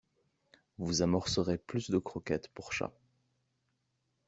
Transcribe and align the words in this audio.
Vous 0.79 1.03
amorcerez 1.03 1.59
plus 1.59 1.91
de 1.91 1.99
croquettes 1.99 2.47
pour 2.55 2.73
chats. 2.73 2.97